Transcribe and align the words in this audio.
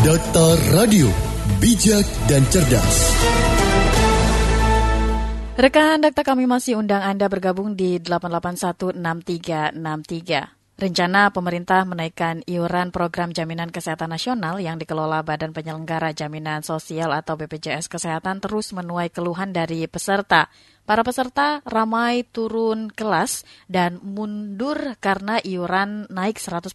Data 0.00 0.56
Radio, 0.72 1.12
bijak 1.60 2.08
dan 2.24 2.40
cerdas. 2.48 3.12
Rekan 5.60 6.00
data 6.00 6.24
kami 6.24 6.48
masih 6.48 6.80
undang 6.80 7.04
Anda 7.04 7.28
bergabung 7.28 7.76
di 7.76 8.00
8816363. 8.00 10.59
Rencana 10.80 11.28
pemerintah 11.28 11.84
menaikkan 11.84 12.40
iuran 12.48 12.88
program 12.88 13.36
jaminan 13.36 13.68
kesehatan 13.68 14.16
nasional 14.16 14.56
yang 14.64 14.80
dikelola 14.80 15.20
Badan 15.20 15.52
Penyelenggara 15.52 16.16
Jaminan 16.16 16.64
Sosial 16.64 17.12
atau 17.12 17.36
BPJS 17.36 17.84
Kesehatan 17.84 18.40
terus 18.40 18.72
menuai 18.72 19.12
keluhan 19.12 19.52
dari 19.52 19.84
peserta. 19.84 20.48
Para 20.88 21.04
peserta 21.04 21.60
ramai 21.68 22.24
turun 22.24 22.88
kelas 22.88 23.44
dan 23.68 24.00
mundur 24.00 24.96
karena 25.04 25.36
iuran 25.44 26.08
naik 26.08 26.40
100%. 26.40 26.72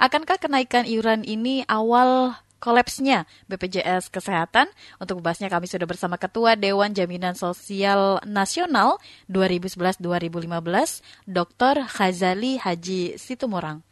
Akankah 0.00 0.40
kenaikan 0.40 0.88
iuran 0.88 1.20
ini 1.20 1.68
awal 1.68 2.32
kolapsnya 2.58 3.24
BPJS 3.50 4.12
Kesehatan. 4.12 4.70
Untuk 5.02 5.18
membahasnya 5.22 5.50
kami 5.50 5.66
sudah 5.66 5.86
bersama 5.88 6.20
Ketua 6.20 6.54
Dewan 6.54 6.92
Jaminan 6.94 7.34
Sosial 7.34 8.22
Nasional 8.26 9.00
2011-2015, 9.30 11.02
Dr. 11.26 11.74
Khazali 11.86 12.58
Haji 12.60 13.16
Situmorang. 13.16 13.82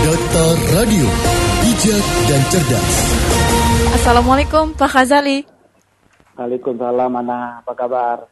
Data 0.00 0.46
Radio, 0.72 1.06
bijak 1.60 2.04
dan 2.24 2.42
cerdas. 2.48 2.94
Assalamualaikum 4.00 4.72
Pak 4.72 4.88
Khazali. 4.88 5.44
Waalaikumsalam, 6.40 7.12
Ana. 7.20 7.60
Apa 7.60 7.72
kabar? 7.76 8.24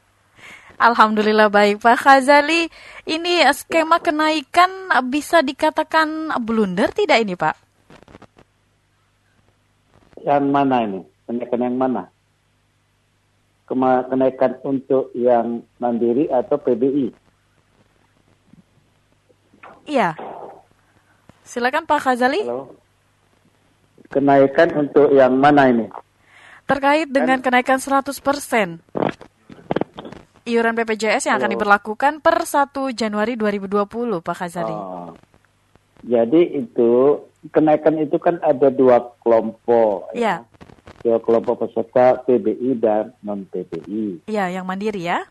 Alhamdulillah 0.79 1.53
baik 1.53 1.83
Pak 1.83 1.99
Khazali. 2.01 2.71
Ini 3.05 3.45
skema 3.53 4.01
kenaikan 4.01 4.89
bisa 5.11 5.43
dikatakan 5.45 6.33
blunder 6.41 6.89
tidak 6.95 7.19
ini 7.21 7.35
Pak? 7.37 7.68
Yang 10.29 10.45
mana 10.53 10.77
ini? 10.85 11.01
Kenaikan 11.25 11.61
yang 11.65 11.77
mana? 11.81 12.03
Kema 13.65 14.05
kenaikan 14.13 14.61
untuk 14.61 15.09
yang 15.17 15.65
mandiri 15.81 16.29
atau 16.29 16.61
PBI? 16.61 17.09
Iya. 19.89 20.13
Silakan 21.49 21.89
Pak 21.89 22.01
Khazali. 22.05 22.45
Halo. 22.45 22.77
Kenaikan 24.13 24.69
untuk 24.77 25.09
yang 25.17 25.33
mana 25.41 25.73
ini? 25.73 25.89
Terkait 26.69 27.09
dengan 27.09 27.41
kenaikan 27.41 27.81
100% 27.81 28.85
iuran 30.45 30.77
BPJS 30.77 31.29
yang 31.29 31.41
akan 31.41 31.57
diberlakukan 31.57 32.21
per 32.21 32.45
1 32.45 32.73
Januari 32.93 33.37
2020, 33.37 34.21
Pak 34.21 34.37
Khazali. 34.37 34.77
Oh. 34.77 35.13
Jadi 36.05 36.57
itu 36.57 37.21
kenaikan 37.53 37.97
itu 37.99 38.17
kan 38.21 38.41
ada 38.41 38.69
dua 38.73 39.13
kelompok. 39.25 40.13
Iya, 40.15 40.45
Dua 40.99 41.23
kelompok 41.23 41.63
peserta 41.63 42.19
PBI 42.27 42.75
dan 42.83 43.15
non 43.23 43.47
PBI. 43.47 44.27
iya 44.27 44.51
yang 44.51 44.67
mandiri 44.67 45.07
ya. 45.07 45.23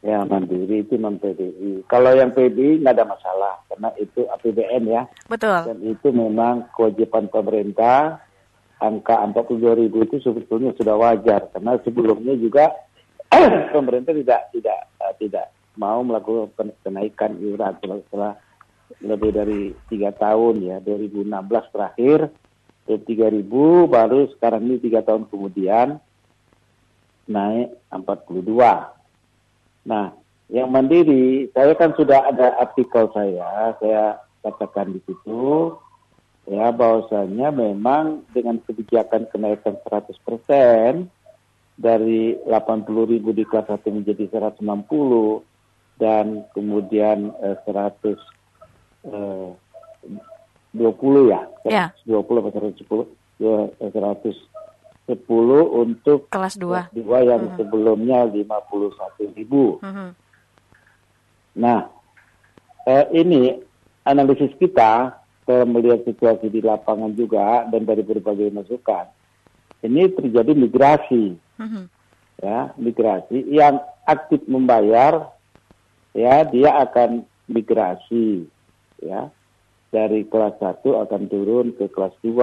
Ya 0.00 0.24
mandiri 0.24 0.86
itu 0.86 0.96
non 0.96 1.18
PBI. 1.20 1.84
Kalau 1.90 2.14
yang 2.14 2.32
PBI 2.32 2.80
nggak 2.80 2.94
ada 2.96 3.04
masalah 3.04 3.54
karena 3.68 3.90
itu 4.00 4.24
APBN 4.30 4.82
ya. 4.88 5.02
Betul. 5.28 5.60
Dan 5.66 5.78
itu 5.84 6.08
memang 6.14 6.70
kewajiban 6.72 7.28
pemerintah. 7.28 8.22
Angka 8.80 9.20
42 9.28 9.60
ribu 9.76 10.08
itu 10.08 10.24
sebetulnya 10.24 10.72
sudah 10.72 10.96
wajar 10.96 11.52
karena 11.52 11.76
sebelumnya 11.84 12.32
juga 12.40 12.72
pemerintah 13.76 14.16
tidak 14.16 14.48
tidak 14.56 14.78
eh, 15.04 15.14
tidak 15.20 15.46
mau 15.76 16.00
melakukan 16.00 16.72
kenaikan 16.80 17.36
iuran 17.44 17.76
setelah 17.76 18.32
lebih 18.98 19.30
dari 19.30 19.70
tiga 19.86 20.10
tahun 20.10 20.66
ya 20.66 20.76
2016 20.82 21.30
terakhir 21.70 22.18
tiga 23.06 23.30
ribu 23.30 23.86
baru 23.86 24.26
sekarang 24.34 24.66
ini 24.66 24.82
tiga 24.82 25.06
tahun 25.06 25.30
kemudian 25.30 26.02
naik 27.30 27.70
42. 27.94 28.50
Nah, 29.86 30.06
yang 30.50 30.68
mandiri, 30.74 31.46
saya 31.54 31.78
kan 31.78 31.94
sudah 31.94 32.26
ada 32.26 32.58
artikel 32.58 33.06
saya, 33.14 33.78
saya 33.78 34.18
katakan 34.42 34.98
di 34.98 35.00
situ, 35.06 35.78
ya 36.50 36.74
bahwasanya 36.74 37.54
memang 37.54 38.26
dengan 38.34 38.58
kebijakan 38.66 39.30
kenaikan 39.30 39.78
100% 39.86 41.06
dari 41.78 42.34
80 42.44 43.12
ribu 43.14 43.30
di 43.30 43.46
kelas 43.46 43.70
1 43.70 43.86
menjadi 43.94 44.26
160 44.58 44.58
dan 46.02 46.44
kemudian 46.52 47.30
eh, 47.40 47.56
100 47.64 48.18
eh, 49.04 49.48
20 50.72 51.30
ya, 51.30 51.40
Ya. 51.66 51.84
120 52.06 52.40
atau 52.40 52.50
110, 52.52 53.04
dua- 53.36 53.70
eh, 53.80 53.90
110 53.90 55.66
untuk 55.66 56.30
Kelas 56.30 56.54
2. 56.54 56.86
kelas 56.86 56.94
dua 56.94 57.18
yang 57.20 57.42
sebelumnya 57.56 58.24
51 58.26 59.34
ribu. 59.34 59.82
Mhm. 59.82 60.08
Nah, 61.58 61.90
eh, 62.86 63.06
ini 63.12 63.58
analisis 64.04 64.54
kita 64.56 65.18
setelah 65.42 65.66
melihat 65.66 66.06
situasi 66.06 66.46
di 66.46 66.62
lapangan 66.62 67.10
juga 67.12 67.66
dan 67.66 67.82
dari 67.82 68.06
berbagai 68.06 68.54
masukan, 68.54 69.10
ini 69.82 70.06
terjadi 70.14 70.54
migrasi, 70.54 71.34
Mhm. 71.58 71.82
ya 72.38 72.70
migrasi 72.78 73.50
yang 73.50 73.82
aktif 74.06 74.38
membayar, 74.46 75.26
ya 76.14 76.46
dia 76.46 76.70
akan 76.80 77.26
migrasi, 77.50 78.46
ya 79.02 79.32
dari 79.90 80.22
kelas 80.26 80.56
1 80.62 80.86
akan 80.86 81.22
turun 81.26 81.74
ke 81.74 81.90
kelas 81.90 82.14
2 82.22 82.38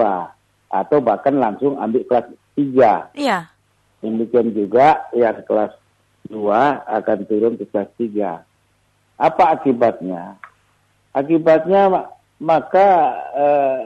atau 0.68 0.98
bahkan 1.00 1.32
langsung 1.40 1.80
ambil 1.80 2.04
kelas 2.04 2.28
3. 2.54 3.16
Iya. 3.16 3.48
Demikian 4.04 4.52
juga 4.52 5.08
yang 5.16 5.40
kelas 5.48 5.72
2 6.28 6.36
akan 6.84 7.18
turun 7.24 7.56
ke 7.56 7.64
kelas 7.72 7.90
3. 7.96 8.44
Apa 9.18 9.44
akibatnya? 9.56 10.36
Akibatnya 11.16 11.88
ma- 11.88 12.08
maka 12.38 13.16
eh, 13.34 13.80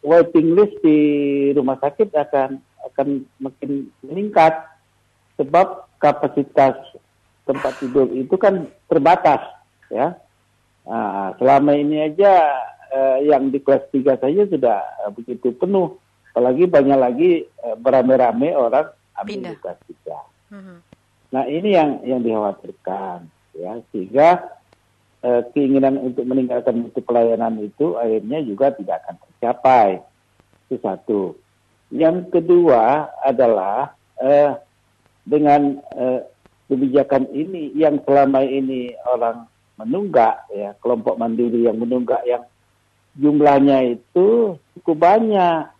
waiting 0.00 0.54
list 0.54 0.78
di 0.80 0.98
rumah 1.52 1.76
sakit 1.82 2.14
akan 2.14 2.62
akan 2.88 3.08
makin 3.42 3.90
meningkat 4.06 4.54
sebab 5.36 5.90
kapasitas 5.98 6.78
tempat 7.44 7.74
tidur 7.82 8.06
itu 8.14 8.38
kan 8.38 8.70
terbatas 8.86 9.42
ya. 9.90 10.14
Nah, 10.88 11.36
selama 11.36 11.76
ini 11.76 12.00
aja 12.00 12.32
eh, 12.88 13.28
yang 13.28 13.52
di 13.52 13.60
kelas 13.60 13.92
3 13.92 14.16
saja 14.16 14.42
sudah 14.48 14.80
eh, 15.04 15.10
begitu 15.12 15.52
penuh. 15.52 16.00
Apalagi 16.32 16.64
banyak 16.64 16.98
lagi 16.98 17.30
eh, 17.44 17.76
beramai-ramai 17.76 18.56
orang 18.56 18.88
ambil 19.20 19.52
di 19.52 19.56
kelas 19.60 19.78
3. 19.84 20.56
Mhm. 20.56 20.76
Nah 21.28 21.44
ini 21.44 21.76
yang 21.76 21.90
yang 22.08 22.20
dikhawatirkan 22.24 23.28
ya 23.52 23.76
sehingga 23.92 24.48
eh, 25.20 25.42
keinginan 25.52 26.00
untuk 26.00 26.24
meningkatkan 26.24 26.88
mutu 26.88 27.04
pelayanan 27.04 27.60
itu 27.60 28.00
akhirnya 28.00 28.40
juga 28.40 28.72
tidak 28.72 29.04
akan 29.04 29.14
tercapai 29.20 29.88
itu 30.68 30.76
satu. 30.80 31.22
Yang 31.92 32.32
kedua 32.32 33.12
adalah 33.20 33.92
eh, 34.24 34.56
dengan 35.28 35.84
eh, 35.92 36.20
kebijakan 36.72 37.28
ini 37.36 37.76
yang 37.76 38.00
selama 38.04 38.40
ini 38.44 38.96
orang 39.04 39.44
menunggak 39.78 40.50
ya 40.50 40.74
kelompok 40.82 41.14
mandiri 41.16 41.64
yang 41.70 41.78
menunggak 41.78 42.20
yang 42.26 42.42
jumlahnya 43.14 43.98
itu 43.98 44.58
cukup 44.78 44.96
banyak 44.98 45.70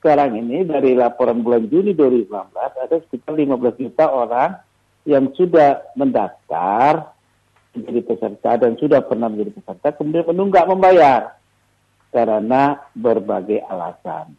sekarang 0.00 0.36
ini 0.36 0.68
dari 0.68 0.92
laporan 0.92 1.40
bulan 1.40 1.64
Juni 1.72 1.96
2019 1.96 2.28
ada 2.52 2.96
sekitar 3.08 3.32
15 3.32 3.80
juta 3.80 4.04
orang 4.12 4.50
yang 5.08 5.32
sudah 5.32 5.80
mendaftar 5.96 7.16
menjadi 7.72 8.00
peserta 8.04 8.50
dan 8.60 8.76
sudah 8.76 9.00
pernah 9.00 9.32
menjadi 9.32 9.56
peserta 9.56 9.88
kemudian 9.96 10.28
menunggak 10.28 10.68
membayar 10.68 11.36
karena 12.14 12.78
berbagai 12.94 13.66
alasan. 13.66 14.38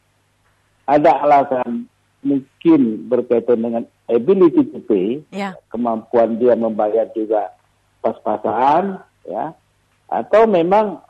Ada 0.88 1.12
alasan 1.28 1.92
mungkin 2.24 3.06
berkaitan 3.12 3.60
dengan 3.60 3.84
ability 4.08 4.72
to 4.72 4.80
pay, 4.88 5.20
Ya. 5.36 5.60
kemampuan 5.68 6.40
dia 6.40 6.56
membayar 6.56 7.10
juga 7.12 7.52
pas-pasan, 8.06 9.02
ya, 9.26 9.58
atau 10.06 10.46
memang 10.46 11.02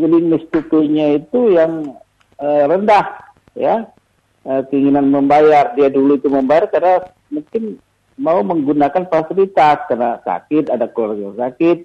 to 0.00 0.60
pay-nya 0.72 1.20
itu 1.20 1.52
yang 1.52 1.92
eh, 2.40 2.64
rendah, 2.64 3.04
ya, 3.52 3.84
Eh, 4.40 4.62
keinginan 4.72 5.12
membayar 5.12 5.76
dia 5.76 5.92
dulu 5.92 6.16
itu 6.16 6.32
membayar 6.32 6.64
karena 6.72 7.04
mungkin 7.28 7.76
mau 8.16 8.40
menggunakan 8.40 9.04
fasilitas 9.12 9.84
karena 9.84 10.16
sakit 10.24 10.72
ada 10.72 10.88
keluarga 10.88 11.44
sakit, 11.44 11.84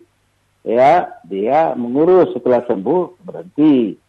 ya 0.63 1.19
dia 1.28 1.75
mengurus 1.75 2.31
setelah 2.31 2.63
sembuh 2.63 3.19
berhenti. 3.28 4.00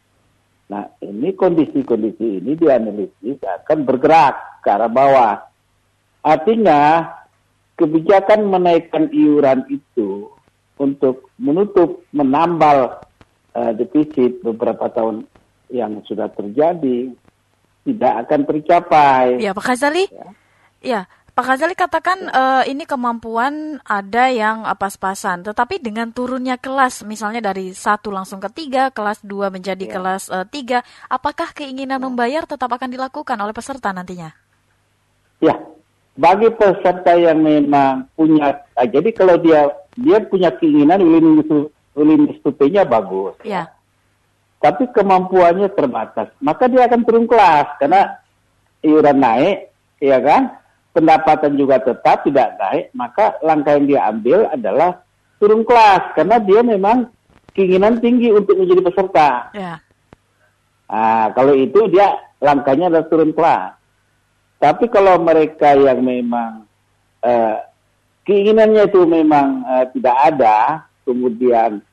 Nah 0.71 0.87
ini 1.03 1.35
kondisi-kondisi 1.35 2.39
ini 2.39 2.55
dianalisis 2.55 3.43
akan 3.43 3.83
bergerak 3.83 4.63
ke 4.63 4.71
arah 4.71 4.91
bawah. 4.95 5.43
Artinya 6.23 7.03
kebijakan 7.77 8.49
menaikkan 8.49 9.13
iuran 9.13 9.65
itu 9.69 10.33
untuk 10.77 11.29
menutup 11.41 12.05
menambal 12.13 13.01
eh, 13.57 13.73
defisit 13.77 14.41
beberapa 14.45 14.89
tahun 14.93 15.29
yang 15.73 16.01
sudah 16.05 16.29
terjadi 16.33 17.13
tidak 17.87 18.13
akan 18.27 18.41
tercapai. 18.51 19.39
Ya, 19.39 19.55
Pak 19.55 19.65
Khazali. 19.73 20.05
Ya, 20.11 20.27
ya 20.83 21.01
Pak 21.37 21.45
Khazali 21.53 21.77
katakan 21.77 22.33
uh, 22.33 22.65
ini 22.65 22.89
kemampuan 22.89 23.77
ada 23.85 24.33
yang 24.33 24.65
pas-pasan, 24.81 25.45
tetapi 25.45 25.77
dengan 25.85 26.09
turunnya 26.09 26.57
kelas, 26.57 27.05
misalnya 27.05 27.45
dari 27.45 27.77
satu 27.77 28.09
langsung 28.09 28.41
ke 28.41 28.49
tiga, 28.57 28.89
kelas 28.89 29.21
dua 29.21 29.53
menjadi 29.53 29.85
ya. 29.85 29.93
kelas 30.01 30.33
uh, 30.33 30.49
tiga, 30.49 30.81
apakah 31.13 31.53
keinginan 31.53 32.01
ya. 32.01 32.05
membayar 32.09 32.43
tetap 32.49 32.73
akan 32.73 32.89
dilakukan 32.89 33.37
oleh 33.37 33.53
peserta 33.53 33.93
nantinya? 33.93 34.33
Ya, 35.45 35.61
bagi 36.17 36.49
peserta 36.53 37.13
yang 37.17 37.45
memang 37.45 38.09
punya, 38.17 38.65
uh, 38.77 38.89
jadi 38.89 39.09
kalau 39.13 39.37
dia 39.37 39.69
dia 39.97 40.21
punya 40.25 40.53
keinginan 40.57 41.05
willingness 41.05 42.41
to 42.45 42.51
pay-nya 42.57 42.85
bagus. 42.85 43.37
Ya. 43.45 43.73
Tapi 44.61 44.89
kemampuannya 44.93 45.69
terbatas, 45.73 46.33
maka 46.41 46.67
dia 46.67 46.89
akan 46.89 47.01
turun 47.05 47.29
kelas 47.29 47.77
karena 47.77 48.17
iuran 48.81 49.21
naik, 49.21 49.71
ya 50.01 50.19
kan? 50.21 50.57
pendapatan 50.97 51.61
juga 51.61 51.77
tetap 51.85 52.25
tidak 52.25 52.57
naik, 52.57 52.89
maka 52.97 53.37
langkah 53.45 53.77
yang 53.77 53.85
dia 53.85 54.01
ambil 54.09 54.49
adalah 54.49 55.05
turun 55.37 55.61
kelas 55.69 56.17
karena 56.17 56.41
dia 56.41 56.65
memang 56.65 57.13
keinginan 57.53 58.01
tinggi 58.01 58.33
untuk 58.33 58.57
menjadi 58.57 58.81
peserta. 58.81 59.53
Ya. 59.53 59.77
Nah, 60.89 61.37
kalau 61.37 61.53
itu 61.53 61.85
dia 61.93 62.17
langkahnya 62.41 62.89
adalah 62.89 63.05
turun 63.13 63.37
kelas. 63.37 63.76
Tapi 64.57 64.89
kalau 64.89 65.21
mereka 65.21 65.77
yang 65.77 66.01
memang 66.01 66.65
uh, 67.21 67.57
keinginannya 68.25 68.89
itu 68.89 69.05
memang 69.05 69.63
uh, 69.69 69.85
tidak 69.93 70.17
ada, 70.33 70.57
kemudian 71.05 71.85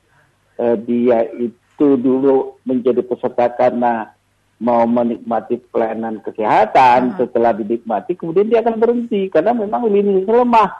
uh, 0.56 0.76
dia 0.80 1.28
itu 1.36 1.88
dulu 2.00 2.56
menjadi 2.64 3.04
peserta 3.04 3.52
karena 3.52 4.14
mau 4.56 4.88
menikmati 4.88 5.60
pelayanan 5.68 6.24
kesehatan, 6.24 7.12
hmm. 7.12 7.16
setelah 7.20 7.52
dinikmati 7.52 8.16
kemudian 8.16 8.48
dia 8.48 8.64
akan 8.64 8.80
berhenti 8.80 9.28
karena 9.28 9.52
memang 9.52 9.84
lininya 9.84 10.40
lemah. 10.40 10.70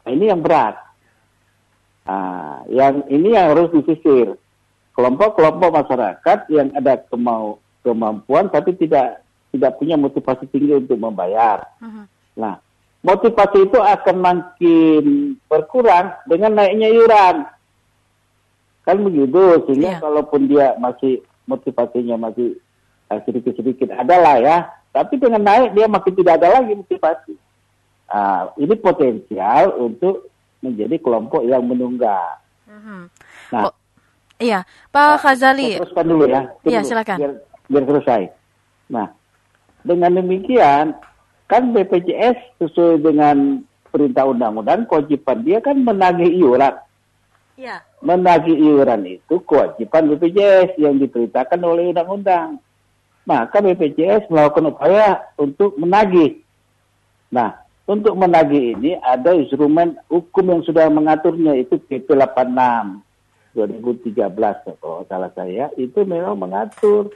Nah, 0.00 0.10
ini 0.10 0.24
yang 0.32 0.40
berat. 0.40 0.80
Nah, 2.08 2.64
yang 2.72 3.04
ini 3.12 3.36
yang 3.36 3.52
harus 3.52 3.68
disisir. 3.76 4.34
Kelompok-kelompok 4.96 5.70
masyarakat 5.84 6.38
yang 6.50 6.72
ada 6.74 6.98
kemau 7.08 7.62
kemampuan 7.80 8.52
tapi 8.52 8.76
tidak 8.76 9.24
tidak 9.50 9.76
punya 9.78 9.98
motivasi 9.98 10.46
tinggi 10.48 10.78
untuk 10.78 10.98
membayar. 10.98 11.66
Hmm. 11.82 12.06
Nah, 12.38 12.58
motivasi 13.02 13.66
itu 13.66 13.78
akan 13.78 14.16
makin 14.18 15.04
berkurang 15.50 16.14
dengan 16.26 16.58
naiknya 16.58 16.88
iuran. 16.90 17.36
Kan 18.86 18.96
begitu, 19.04 19.66
sehingga 19.68 19.98
yeah. 19.98 20.00
kalaupun 20.00 20.48
dia 20.48 20.74
masih 20.78 21.20
motivasinya 21.44 22.16
masih 22.30 22.58
Eh, 23.10 23.20
sedikit-sedikit 23.26 23.90
adalah 23.90 24.38
ya. 24.38 24.56
Tapi 24.94 25.18
dengan 25.18 25.42
naik 25.42 25.74
dia 25.74 25.90
makin 25.90 26.14
tidak 26.14 26.38
ada 26.38 26.62
lagi 26.62 26.78
motivasi. 26.78 27.34
Uh, 28.10 28.50
ini 28.58 28.74
potensial 28.74 29.70
untuk 29.78 30.30
menjadi 30.62 30.98
kelompok 30.98 31.46
yang 31.46 31.62
menunggak. 31.62 32.42
Mm-hmm. 32.66 33.02
Nah, 33.54 33.70
oh, 33.70 33.74
iya, 34.42 34.66
Pak 34.90 35.06
uh, 35.14 35.18
Khazali. 35.22 35.78
Teruskan 35.78 36.06
dulu 36.10 36.26
ya. 36.26 36.50
Iya, 36.66 36.82
silakan. 36.82 37.18
Biar, 37.22 37.32
biar 37.70 37.84
selesai. 37.86 38.22
Nah, 38.90 39.14
dengan 39.82 40.20
demikian 40.20 40.96
kan 41.50 41.62
BPJS 41.74 42.62
sesuai 42.62 43.02
dengan 43.02 43.66
perintah 43.90 44.26
undang-undang 44.28 44.86
kewajiban 44.86 45.42
dia 45.42 45.58
kan 45.58 45.78
menagih 45.82 46.30
iuran. 46.30 46.74
Ya. 47.58 47.84
Menagih 48.00 48.56
iuran 48.56 49.04
itu 49.04 49.42
kewajiban 49.44 50.14
BPJS 50.14 50.78
yang 50.80 50.96
diperintahkan 50.96 51.60
oleh 51.60 51.90
undang-undang 51.90 52.62
maka 53.28 53.62
BPJS 53.62 54.26
melakukan 54.32 54.74
upaya 54.74 55.22
untuk 55.36 55.76
menagih. 55.76 56.40
Nah, 57.30 57.62
untuk 57.86 58.18
menagih 58.18 58.74
ini 58.74 58.98
ada 58.98 59.34
instrumen 59.36 59.98
hukum 60.10 60.50
yang 60.50 60.62
sudah 60.66 60.90
mengaturnya 60.90 61.54
itu 61.58 61.78
PP 61.78 62.10
86 62.10 63.02
2013 63.54 64.78
kalau 64.78 65.02
salah 65.10 65.30
saya 65.34 65.74
itu 65.74 66.06
memang 66.06 66.38
mengatur 66.38 67.10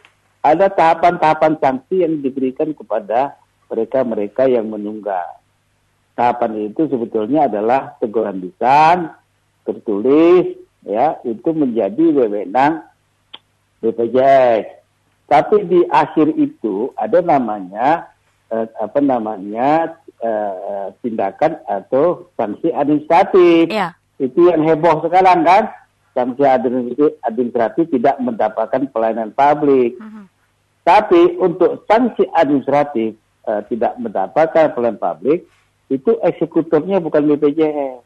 ada 0.44 0.69
tahapan-tahapan 0.69 1.56
sanksi 1.56 2.05
yang 2.05 2.20
diberikan 2.20 2.76
kepada 2.76 3.41
mereka-mereka 3.73 4.44
yang 4.44 4.69
menunggak. 4.69 5.41
Tahapan 6.12 6.69
itu 6.69 6.85
sebetulnya 6.87 7.49
adalah 7.49 7.96
teguran 7.96 8.44
lisan, 8.44 9.08
tertulis, 9.64 10.52
ya 10.85 11.17
itu 11.25 11.49
menjadi 11.56 12.05
wewenang 12.12 12.85
BPJS. 13.81 14.85
Tapi 15.25 15.56
di 15.64 15.81
akhir 15.88 16.37
itu 16.37 16.93
ada 17.00 17.25
namanya 17.25 18.12
eh, 18.52 18.69
apa 18.76 19.00
namanya 19.00 19.96
eh, 20.20 20.93
tindakan 21.00 21.56
atau 21.64 22.29
sanksi 22.37 22.69
administratif. 22.69 23.73
Yeah. 23.73 23.96
Itu 24.20 24.52
yang 24.52 24.62
heboh 24.69 25.00
sekarang 25.08 25.43
kan? 25.43 25.73
Sanksi 26.14 26.46
administratif, 26.46 27.19
administratif 27.26 27.85
tidak 27.91 28.20
mendapatkan 28.23 28.87
pelayanan 28.93 29.35
publik. 29.35 29.99
Uh 29.99 30.06
-huh. 30.06 30.24
Tapi 30.84 31.40
untuk 31.40 31.88
sanksi 31.88 32.28
administratif 32.36 33.16
eh, 33.48 33.62
tidak 33.72 33.96
mendapatkan 33.96 34.76
pelayanan 34.76 35.00
publik 35.00 35.48
itu 35.88 36.16
eksekutornya 36.20 37.00
bukan 37.00 37.25
BPJS. 37.25 38.04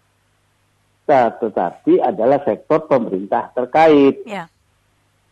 Nah, 1.09 1.33
tetapi 1.41 2.05
adalah 2.05 2.45
sektor 2.45 2.85
pemerintah 2.85 3.51
terkait. 3.57 4.23
Yeah. 4.29 4.47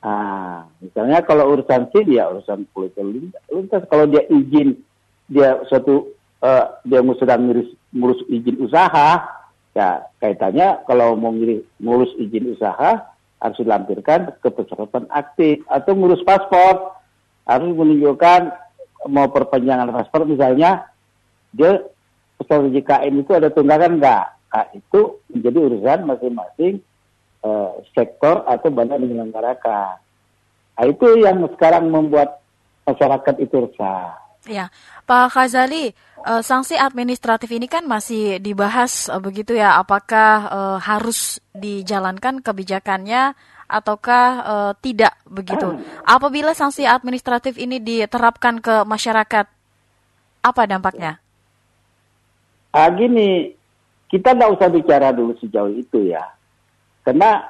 Nah, 0.01 0.71
misalnya 0.81 1.21
kalau 1.21 1.53
urusan 1.53 1.93
SIM 1.93 2.17
ya 2.17 2.33
urusan 2.33 2.65
politik 2.73 3.05
lintas. 3.51 3.85
Kalau 3.93 4.09
dia 4.09 4.25
izin, 4.33 4.79
dia 5.29 5.61
suatu 5.69 6.17
uh, 6.41 6.81
dia 6.87 7.05
sedang 7.21 7.51
ngurus, 7.51 7.69
ngurus 7.93 8.21
izin 8.31 8.57
usaha, 8.63 9.21
ya 9.77 9.89
kaitannya 10.23 10.81
kalau 10.89 11.13
mau 11.19 11.35
ngurus 11.83 12.13
izin 12.17 12.57
usaha 12.57 13.05
harus 13.37 13.59
dilampirkan 13.61 14.33
ke 14.41 14.49
peserta 14.49 15.05
aktif 15.13 15.61
atau 15.69 15.93
ngurus 15.93 16.25
paspor 16.25 16.96
harus 17.47 17.71
menunjukkan 17.73 18.41
mau 19.07 19.31
perpanjangan 19.31 19.95
paspor 19.95 20.27
misalnya 20.27 20.91
dia 21.55 21.79
peserta 22.37 22.69
JKN 22.69 23.23
itu 23.23 23.33
ada 23.33 23.49
tunggakan 23.49 24.03
enggak? 24.03 24.27
Nah, 24.51 24.67
itu 24.75 25.21
menjadi 25.31 25.59
urusan 25.63 25.99
masing-masing 26.05 26.83
Eh, 27.47 27.73
sektor 27.95 28.43
atau 28.43 28.69
badan 28.75 28.99
menyelenggarakan. 28.99 30.03
Nah, 30.75 30.85
itu 30.91 31.07
yang 31.23 31.47
sekarang 31.55 31.87
membuat 31.95 32.43
masyarakat 32.83 33.35
itu 33.39 33.71
resah. 33.71 34.19
Ya, 34.51 34.71
Pak 35.07 35.35
Khazali, 35.35 35.91
uh, 36.23 36.39
sanksi 36.39 36.79
administratif 36.79 37.51
ini 37.51 37.67
kan 37.67 37.83
masih 37.87 38.39
dibahas 38.39 39.11
uh, 39.11 39.19
begitu 39.19 39.59
ya. 39.59 39.79
Apakah 39.79 40.33
uh, 40.47 40.79
harus 40.79 41.43
dijalankan 41.51 42.43
kebijakannya 42.43 43.35
ataukah 43.67 44.27
uh, 44.43 44.73
tidak 44.79 45.15
begitu? 45.27 45.79
Apabila 46.07 46.55
sanksi 46.55 46.87
administratif 46.87 47.59
ini 47.59 47.83
diterapkan 47.83 48.63
ke 48.63 48.87
masyarakat, 48.87 49.47
apa 50.43 50.63
dampaknya? 50.67 51.19
Ah, 52.71 52.91
gini, 52.95 53.55
kita 54.07 54.35
nggak 54.35 54.53
usah 54.59 54.69
bicara 54.71 55.11
dulu 55.11 55.35
sejauh 55.43 55.75
itu 55.75 56.15
ya. 56.15 56.23
Karena 57.03 57.43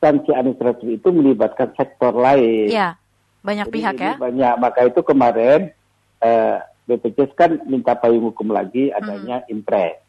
sanksi 0.00 0.32
administratif 0.32 0.88
itu 1.00 1.08
melibatkan 1.12 1.72
sektor 1.76 2.12
lain. 2.16 2.72
Ya, 2.72 2.96
banyak 3.44 3.68
Jadi 3.68 3.74
pihak 3.74 3.94
ya. 4.00 4.14
Banyak, 4.16 4.54
maka 4.60 4.80
itu 4.88 5.00
kemarin 5.04 5.72
eh, 6.20 6.56
BPJS 6.88 7.32
kan 7.36 7.60
minta 7.68 7.92
payung 7.96 8.32
hukum 8.32 8.48
lagi 8.52 8.88
adanya 8.92 9.44
hmm. 9.44 9.52
impres. 9.52 10.00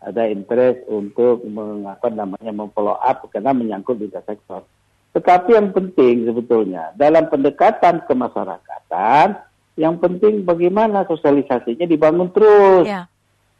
Ada 0.00 0.32
impres 0.32 0.80
untuk 0.88 1.44
mengapa 1.44 2.08
namanya 2.08 2.52
memfollow 2.56 2.96
up 2.96 3.28
karena 3.28 3.52
menyangkut 3.52 4.00
di 4.00 4.08
sektor. 4.08 4.64
Tetapi 5.12 5.52
yang 5.52 5.76
penting 5.76 6.24
sebetulnya 6.24 6.96
dalam 6.96 7.28
pendekatan 7.28 8.08
kemasyarakatan, 8.08 9.36
yang 9.76 10.00
penting 10.00 10.46
bagaimana 10.46 11.04
sosialisasinya 11.04 11.84
dibangun 11.84 12.32
terus, 12.32 12.88
ya. 12.88 13.04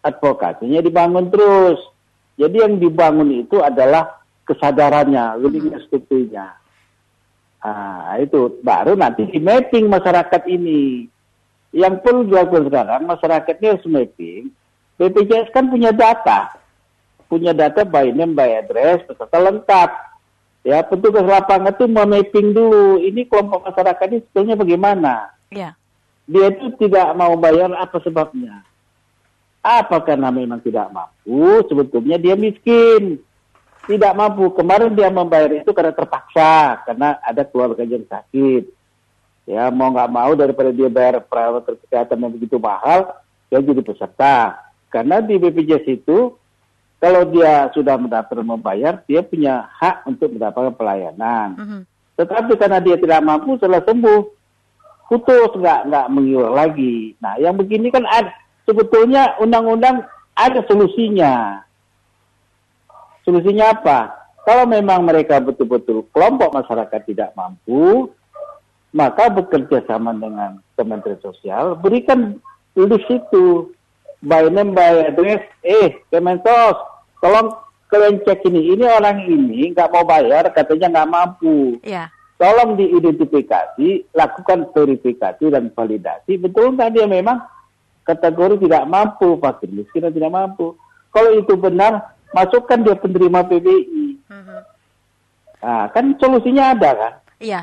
advokasinya 0.00 0.80
dibangun 0.80 1.28
terus 1.28 1.80
jadi 2.40 2.56
yang 2.64 2.80
dibangun 2.80 3.44
itu 3.44 3.60
adalah 3.60 4.24
kesadarannya, 4.48 5.44
willingness 5.44 5.84
to 5.92 6.00
pay-nya. 6.08 6.56
Nah, 7.60 8.16
itu 8.16 8.64
baru 8.64 8.96
nanti 8.96 9.28
di 9.28 9.36
mapping 9.36 9.84
masyarakat 9.92 10.42
ini. 10.48 11.04
Yang 11.76 12.00
perlu 12.00 12.24
dilakukan 12.24 12.72
sekarang, 12.72 13.04
masyarakatnya 13.04 13.76
harus 13.76 13.84
mapping. 13.84 14.48
BPJS 15.00 15.48
kan 15.56 15.72
punya 15.72 15.96
data. 15.96 16.52
Punya 17.24 17.56
data 17.56 17.88
by 17.88 18.12
name, 18.12 18.36
by 18.36 18.60
address, 18.60 19.00
peserta 19.08 19.40
lengkap. 19.40 19.90
Ya, 20.60 20.84
petugas 20.84 21.24
lapangan 21.24 21.72
itu 21.72 21.88
mapping 21.88 22.52
dulu. 22.52 23.00
Ini 23.00 23.24
kelompok 23.24 23.64
masyarakat 23.64 24.06
ini 24.12 24.20
sebetulnya 24.20 24.54
bagaimana? 24.60 25.14
Ya. 25.48 25.72
Dia 26.28 26.52
itu 26.52 26.76
tidak 26.76 27.16
mau 27.16 27.32
bayar 27.40 27.72
apa 27.80 27.96
sebabnya? 28.04 28.60
Apa 29.64 30.04
karena 30.04 30.28
memang 30.28 30.60
tidak 30.60 30.92
mampu, 30.92 31.64
sebetulnya 31.64 32.20
dia 32.20 32.36
miskin. 32.36 33.24
tidak 33.88 34.12
mampu. 34.12 34.52
Kemarin 34.52 34.92
dia 34.92 35.08
membayar 35.08 35.50
itu 35.50 35.72
karena 35.72 35.96
terpaksa, 35.96 36.84
karena 36.84 37.16
ada 37.24 37.42
keluarga 37.48 37.82
yang 37.82 38.04
sakit. 38.04 38.68
Ya 39.48 39.66
mau 39.72 39.90
nggak 39.90 40.12
mau 40.12 40.30
daripada 40.36 40.70
dia 40.70 40.86
bayar 40.86 41.24
perawat 41.24 41.66
kesehatan 41.66 42.20
yang 42.20 42.30
begitu 42.36 42.60
mahal, 42.60 43.16
dia 43.48 43.58
jadi 43.58 43.82
peserta. 43.82 44.69
Karena 44.90 45.22
di 45.22 45.38
BPJS 45.38 45.86
itu 45.86 46.34
kalau 47.00 47.24
dia 47.32 47.72
sudah 47.72 47.96
mendaftar 47.96 48.44
membayar, 48.44 49.00
dia 49.08 49.24
punya 49.24 49.70
hak 49.80 50.04
untuk 50.04 50.36
mendapatkan 50.36 50.76
pelayanan. 50.76 51.48
Mm 51.56 51.66
-hmm. 51.66 51.80
Tetapi 52.20 52.52
karena 52.60 52.78
dia 52.84 53.00
tidak 53.00 53.24
mampu 53.24 53.56
setelah 53.56 53.80
sembuh, 53.80 54.20
putus 55.08 55.56
nggak 55.56 55.88
nggak 55.88 56.06
mengiur 56.12 56.52
lagi. 56.52 57.16
Nah, 57.16 57.40
yang 57.40 57.56
begini 57.56 57.88
kan 57.88 58.04
ada, 58.04 58.28
sebetulnya 58.68 59.40
undang-undang 59.40 60.04
ada 60.36 60.60
solusinya. 60.68 61.64
Solusinya 63.24 63.72
apa? 63.72 63.98
Kalau 64.44 64.68
memang 64.68 65.04
mereka 65.04 65.40
betul-betul 65.40 66.04
kelompok 66.12 66.52
masyarakat 66.52 67.00
tidak 67.08 67.32
mampu, 67.32 68.12
maka 68.92 69.32
bekerja 69.32 69.84
sama 69.88 70.12
dengan 70.12 70.60
Kementerian 70.76 71.20
Sosial, 71.24 71.76
berikan 71.80 72.36
list 72.76 73.08
itu 73.08 73.72
by 74.20 74.44
name, 74.52 74.76
by 74.76 75.08
address, 75.08 75.44
eh 75.64 75.96
Kemensos, 76.12 76.76
tolong 77.24 77.56
kalian 77.88 78.22
cek 78.22 78.44
ini, 78.46 78.76
ini 78.76 78.84
orang 78.86 79.24
ini 79.26 79.72
nggak 79.72 79.90
mau 79.90 80.04
bayar, 80.04 80.52
katanya 80.52 81.00
nggak 81.00 81.10
mampu. 81.10 81.80
Yeah. 81.82 82.12
Tolong 82.40 82.80
diidentifikasi, 82.80 84.16
lakukan 84.16 84.72
verifikasi 84.72 85.44
dan 85.52 85.68
validasi, 85.72 86.40
betul 86.40 86.72
nggak 86.72 86.96
dia 86.96 87.04
memang 87.04 87.44
kategori 88.04 88.64
tidak 88.64 88.88
mampu, 88.88 89.36
fakir 89.40 89.68
miskin 89.72 90.08
dan 90.08 90.12
tidak 90.12 90.32
mampu. 90.32 90.72
Kalau 91.10 91.36
itu 91.36 91.52
benar, 91.58 92.16
masukkan 92.32 92.80
dia 92.80 92.96
penerima 92.96 93.44
PBI. 93.44 94.06
Mm-hmm. 94.30 94.60
Nah, 95.60 95.86
kan 95.92 96.04
solusinya 96.16 96.72
ada 96.72 96.90
kan? 96.96 97.12
Iya. 97.42 97.60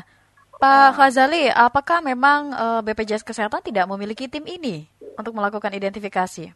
Pak 0.58 0.98
Khazali, 0.98 1.48
apakah 1.54 2.02
memang 2.02 2.50
uh, 2.50 2.82
eh, 2.82 2.90
BPJS 2.90 3.22
Kesehatan 3.22 3.62
tidak 3.62 3.86
memiliki 3.86 4.26
tim 4.26 4.42
ini 4.42 4.90
untuk 5.18 5.34
melakukan 5.34 5.74
identifikasi? 5.74 6.54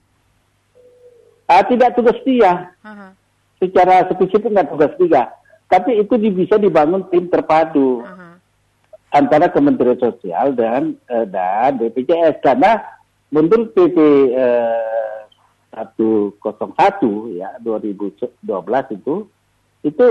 Uh, 1.50 1.62
tidak 1.66 1.98
tugas 1.98 2.16
dia. 2.22 2.70
Uh-huh. 2.86 3.10
Secara 3.58 4.06
spesifik 4.08 4.54
nggak 4.54 4.70
tugas 4.70 4.92
dia. 4.96 5.28
Tapi 5.66 5.98
itu 5.98 6.14
bisa 6.30 6.56
dibangun 6.56 7.02
tim 7.10 7.26
terpadu 7.26 8.06
uh-huh. 8.06 8.38
antara 9.10 9.50
Kementerian 9.50 9.98
Sosial 9.98 10.54
dan 10.54 10.94
uh, 11.10 11.26
dan 11.26 11.82
BPJS 11.82 12.38
karena 12.40 12.78
menurut 13.34 13.74
PP 13.74 13.98
uh, 14.38 14.92
101 15.72 17.40
ya 17.40 17.56
2012 17.64 18.38
itu 19.00 19.14
itu 19.82 20.06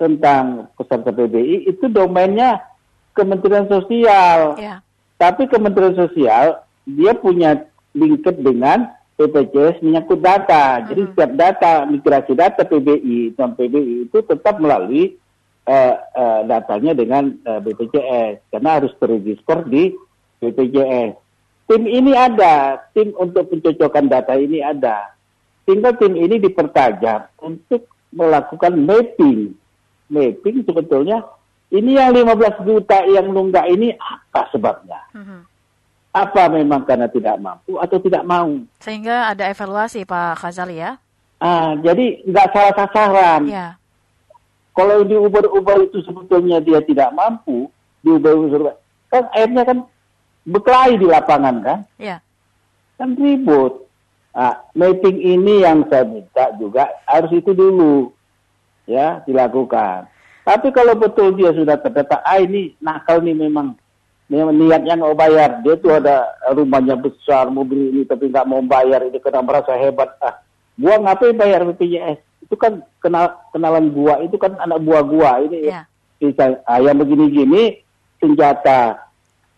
tentang 0.00 0.72
peserta 0.74 1.14
PBI 1.14 1.68
itu 1.70 1.86
domainnya 1.86 2.64
Kementerian 3.12 3.68
Sosial. 3.68 4.56
Ya. 4.58 4.80
Tapi 5.20 5.46
Kementerian 5.46 5.94
Sosial 5.94 6.64
dia 6.88 7.12
punya 7.14 7.71
lingkup 7.92 8.36
dengan 8.40 8.92
BPJS 9.20 9.84
menyangkut 9.84 10.20
data. 10.20 10.80
Hmm. 10.80 10.84
Jadi 10.90 11.02
setiap 11.12 11.32
data 11.36 11.72
migrasi 11.86 12.32
data 12.34 12.62
PBI 12.64 13.36
dan 13.36 13.54
PBI 13.54 14.08
itu 14.08 14.18
tetap 14.24 14.58
melalui 14.58 15.14
uh, 15.68 15.94
uh, 16.16 16.40
datanya 16.48 16.96
dengan 16.96 17.36
uh, 17.46 17.60
BPJS 17.60 18.50
karena 18.50 18.70
harus 18.80 18.92
terregister 18.98 19.62
di 19.68 19.92
BPJS. 20.42 21.14
Tim 21.70 21.82
ini 21.86 22.12
ada, 22.12 22.82
tim 22.92 23.14
untuk 23.14 23.48
pencocokan 23.48 24.10
data 24.10 24.34
ini 24.34 24.60
ada. 24.60 25.14
Tinggal 25.62 25.94
tim 25.94 26.18
ini 26.18 26.42
dipertajam 26.42 27.30
untuk 27.38 27.86
melakukan 28.10 28.74
mapping. 28.82 29.54
Mapping 30.10 30.66
sebetulnya 30.66 31.22
ini 31.72 31.96
yang 31.96 32.12
15 32.12 32.68
juta 32.68 32.98
yang 33.08 33.32
nunggak 33.32 33.64
ini 33.70 33.94
apa 33.96 34.50
sebabnya? 34.52 35.00
Apa 36.12 36.52
memang 36.52 36.84
karena 36.84 37.08
tidak 37.08 37.40
mampu 37.40 37.80
atau 37.80 37.96
tidak 37.96 38.20
mau? 38.28 38.60
Sehingga 38.84 39.32
ada 39.32 39.48
evaluasi 39.48 40.04
Pak 40.04 40.44
Khazali 40.44 40.76
ya? 40.76 41.00
Ah, 41.40 41.72
jadi 41.80 42.20
nggak 42.28 42.48
salah 42.52 42.74
sasaran. 42.76 43.48
Ya. 43.48 43.80
Kalau 44.76 45.04
di 45.08 45.16
Uber-Uber 45.16 45.88
itu 45.88 46.04
sebetulnya 46.04 46.60
dia 46.60 46.84
tidak 46.84 47.16
mampu, 47.16 47.72
di 48.04 48.12
Uber-Uber 48.12 48.76
kan 49.08 49.24
akhirnya 49.32 49.64
kan 49.64 49.78
berkelahi 50.44 50.94
di 51.00 51.06
lapangan 51.08 51.56
kan? 51.64 51.78
Iya. 51.96 52.20
Kan 53.00 53.16
ribut. 53.16 53.88
Nah, 54.32 54.64
mapping 54.72 55.20
ini 55.20 55.60
yang 55.60 55.84
saya 55.92 56.08
minta 56.08 56.56
juga 56.56 56.88
harus 57.04 57.32
itu 57.36 57.52
dulu 57.52 58.12
ya 58.88 59.20
dilakukan. 59.28 60.08
Tapi 60.42 60.68
kalau 60.74 60.98
betul 60.98 61.36
dia 61.38 61.54
sudah 61.54 61.78
terdata, 61.78 62.18
ah 62.26 62.40
ini 62.40 62.74
nakal 62.82 63.22
nih 63.22 63.36
memang, 63.36 63.78
memang 64.32 64.56
niatnya 64.56 64.96
nggak 64.96 65.18
bayar. 65.18 65.50
Dia 65.60 65.74
tuh 65.76 65.92
ada 65.92 66.24
rumahnya 66.56 66.96
besar, 66.96 67.52
mobil 67.52 67.92
ini 67.92 68.02
tapi 68.08 68.32
nggak 68.32 68.48
mau 68.48 68.64
bayar, 68.64 69.04
ini 69.04 69.20
karena 69.20 69.44
merasa 69.44 69.76
hebat. 69.76 70.16
Ah, 70.24 70.40
gua 70.80 70.96
ngapain 70.96 71.36
bayar 71.36 71.68
BPJS? 71.68 72.48
Itu 72.48 72.56
kan 72.56 72.80
kenal 73.04 73.36
kenalan 73.52 73.92
gua, 73.92 74.24
itu 74.24 74.40
kan 74.40 74.56
anak 74.56 74.80
buah 74.80 75.04
gua. 75.04 75.30
Ini 75.44 75.58
yeah. 75.68 75.84
bisa, 76.16 76.56
ah, 76.64 76.80
yang 76.80 76.96
begini-gini 76.96 77.84
senjata 78.16 79.12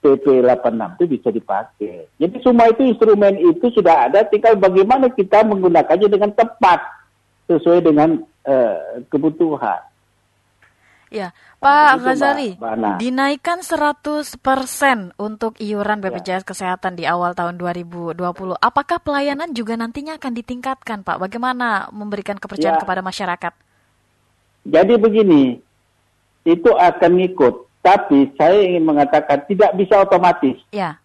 PP 0.04 0.44
86 0.44 1.00
itu 1.00 1.04
bisa 1.16 1.28
dipakai. 1.32 2.10
Jadi 2.20 2.36
semua 2.44 2.68
itu 2.68 2.82
instrumen 2.84 3.40
itu 3.40 3.66
sudah 3.72 4.10
ada, 4.10 4.20
tinggal 4.28 4.58
bagaimana 4.60 5.08
kita 5.08 5.40
menggunakannya 5.48 6.08
dengan 6.12 6.28
tepat 6.36 6.84
sesuai 7.48 7.80
dengan 7.80 8.20
uh, 8.44 9.00
kebutuhan. 9.08 9.80
Ya, 11.14 11.30
Pak 11.62 12.02
Ghazali, 12.02 12.58
dinaikkan 12.98 13.62
100% 13.62 14.34
untuk 15.14 15.54
iuran 15.62 16.02
BPJS 16.02 16.42
ya. 16.42 16.48
Kesehatan 16.50 16.98
di 16.98 17.06
awal 17.06 17.38
tahun 17.38 17.54
2020. 17.54 18.18
Apakah 18.58 18.98
pelayanan 18.98 19.54
juga 19.54 19.78
nantinya 19.78 20.18
akan 20.18 20.32
ditingkatkan, 20.34 21.06
Pak? 21.06 21.22
Bagaimana 21.22 21.86
memberikan 21.94 22.34
kepercayaan 22.34 22.78
ya. 22.78 22.82
kepada 22.82 22.98
masyarakat? 23.06 23.52
Jadi 24.66 24.94
begini, 24.98 25.62
itu 26.42 26.70
akan 26.74 27.12
ikut 27.30 27.54
tapi 27.84 28.32
saya 28.40 28.64
ingin 28.64 28.88
mengatakan 28.88 29.44
tidak 29.44 29.76
bisa 29.76 30.00
otomatis. 30.00 30.56
Ya. 30.72 30.96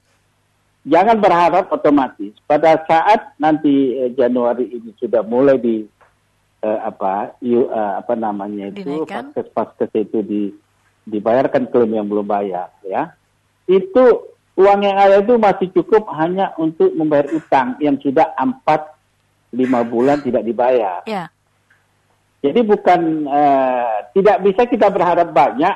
Jangan 0.88 1.20
berharap 1.20 1.68
otomatis. 1.76 2.32
Pada 2.48 2.80
saat 2.88 3.36
nanti 3.36 4.00
eh, 4.00 4.16
Januari 4.16 4.72
ini 4.72 4.96
sudah 4.96 5.20
mulai 5.28 5.60
di 5.60 5.84
eh, 6.64 6.80
apa 6.84 7.36
yu, 7.44 7.68
eh, 7.68 7.94
apa 8.00 8.14
namanya 8.16 8.72
itu 8.72 9.04
paskes 9.08 9.48
paskes 9.52 9.92
itu 9.96 10.20
di 10.24 10.42
dibayarkan 11.10 11.72
klaim 11.72 11.96
yang 11.96 12.08
belum 12.08 12.28
bayar 12.28 12.70
ya 12.86 13.16
itu 13.70 14.30
uang 14.60 14.82
yang 14.84 14.98
ada 15.00 15.24
itu 15.24 15.40
masih 15.40 15.72
cukup 15.72 16.10
hanya 16.20 16.52
untuk 16.60 16.92
membayar 16.92 17.32
utang 17.32 17.80
yang 17.80 17.96
sudah 18.04 18.36
empat 18.36 19.00
lima 19.56 19.82
bulan 19.88 20.20
tidak 20.20 20.44
dibayar. 20.44 21.02
Ya. 21.08 21.32
Jadi 22.44 22.60
bukan 22.68 23.28
uh, 23.28 24.04
tidak 24.12 24.44
bisa 24.44 24.68
kita 24.68 24.92
berharap 24.92 25.32
banyak 25.32 25.76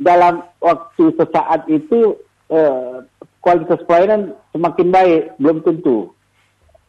dalam 0.00 0.44
waktu 0.58 1.14
sesaat 1.14 1.70
itu 1.70 2.18
eh, 2.50 3.06
kualitas 3.38 3.78
pelayanan 3.86 4.34
semakin 4.50 4.88
baik, 4.90 5.22
belum 5.38 5.62
tentu. 5.62 6.10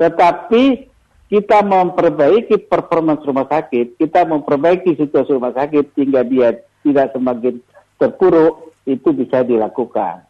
Tetapi 0.02 0.90
kita 1.36 1.60
memperbaiki 1.68 2.72
performa 2.72 3.20
rumah 3.20 3.44
sakit, 3.44 4.00
kita 4.00 4.24
memperbaiki 4.24 4.96
situasi 4.96 5.36
rumah 5.36 5.52
sakit 5.52 5.92
sehingga 5.92 6.24
dia 6.24 6.56
tidak 6.80 7.12
semakin 7.12 7.60
terpuruk, 8.00 8.72
itu 8.88 9.12
bisa 9.12 9.44
dilakukan. 9.44 10.24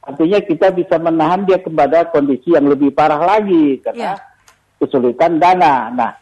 Artinya 0.00 0.40
kita 0.40 0.72
bisa 0.72 0.96
menahan 0.96 1.44
dia 1.44 1.60
kepada 1.60 2.08
kondisi 2.08 2.56
yang 2.56 2.64
lebih 2.64 2.96
parah 2.96 3.20
lagi 3.20 3.76
karena 3.84 4.16
yeah. 4.16 4.18
kesulitan 4.80 5.36
dana. 5.36 5.92
Nah, 5.92 6.12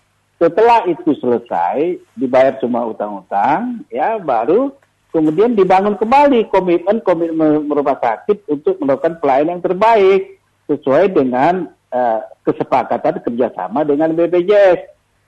setelah 0.42 0.90
itu 0.90 1.14
selesai, 1.14 2.02
dibayar 2.18 2.58
semua 2.58 2.90
utang-utang, 2.90 3.86
ya 3.94 4.18
baru 4.18 4.74
kemudian 5.14 5.54
dibangun 5.54 5.94
kembali 5.94 6.50
komitmen 6.50 6.98
komitmen 7.06 7.70
rumah 7.70 7.98
sakit 8.02 8.50
untuk 8.50 8.74
melakukan 8.82 9.22
pelayanan 9.22 9.58
yang 9.58 9.62
terbaik 9.62 10.22
sesuai 10.66 11.14
dengan 11.14 11.70
uh, 11.94 12.18
kesepakatan 12.46 13.22
kerjasama 13.22 13.84
dengan 13.86 14.14
BPJS. 14.14 14.80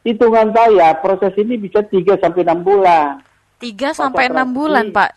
Hitungan 0.02 0.50
saya 0.50 0.98
proses 0.98 1.30
ini 1.38 1.54
bisa 1.58 1.78
3 1.86 2.18
sampai 2.18 2.42
enam 2.42 2.66
bulan. 2.66 3.22
3 3.62 3.94
sampai 3.94 4.26
enam 4.26 4.50
bulan, 4.50 4.90
Pak. 4.90 5.10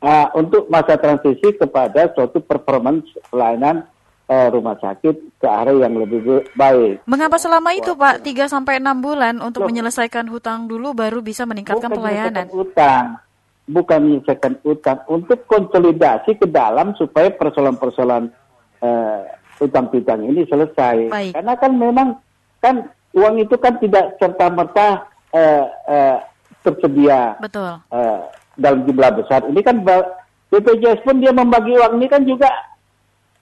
Uh, 0.00 0.26
untuk 0.38 0.70
masa 0.70 0.94
transisi 0.96 1.50
kepada 1.58 2.08
suatu 2.14 2.40
performance 2.40 3.04
pelayanan 3.28 3.84
uh, 4.30 4.48
rumah 4.54 4.78
sakit 4.78 5.42
ke 5.42 5.46
arah 5.50 5.74
yang 5.74 5.98
lebih 5.98 6.46
baik. 6.54 7.02
Mengapa 7.10 7.36
selama 7.42 7.74
itu, 7.74 7.98
Pak, 7.98 8.22
3 8.22 8.46
sampai 8.46 8.78
enam 8.78 9.02
bulan 9.02 9.42
untuk 9.42 9.66
Loh, 9.66 9.68
menyelesaikan 9.74 10.30
hutang 10.30 10.70
dulu 10.70 10.94
baru 10.94 11.18
bisa 11.18 11.42
meningkatkan 11.42 11.90
pelayanan? 11.90 12.46
Hutang 12.54 13.18
bukan 13.70 13.98
menyelesaikan 14.02 14.62
utang 14.66 14.98
untuk 15.06 15.46
konsolidasi 15.46 16.38
ke 16.38 16.46
dalam 16.46 16.94
supaya 16.98 17.30
persoalan-persoalan 17.34 18.30
uh, 18.82 19.22
utang 19.60 19.86
piutang 19.92 20.24
ini 20.24 20.48
selesai. 20.48 21.12
Baik. 21.12 21.32
Karena 21.36 21.54
kan 21.54 21.72
memang 21.76 22.08
kan 22.60 22.88
uang 23.12 23.36
itu 23.40 23.54
kan 23.60 23.76
tidak 23.78 24.16
serta 24.16 24.46
merta 24.48 24.88
uh, 25.36 25.64
uh, 25.86 26.16
tersedia 26.64 27.36
Betul. 27.40 27.80
uh, 27.92 28.20
dalam 28.56 28.84
jumlah 28.84 29.10
besar. 29.20 29.44
Ini 29.48 29.60
kan 29.60 29.84
BPJS 30.50 31.04
pun 31.06 31.20
dia 31.20 31.32
membagi 31.32 31.76
uang 31.76 32.00
ini 32.00 32.06
kan 32.08 32.24
juga 32.24 32.48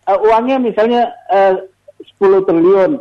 uh, 0.08 0.18
uangnya 0.28 0.58
misalnya 0.60 1.10
uh, 1.30 1.54
10 2.18 2.46
triliun. 2.46 2.92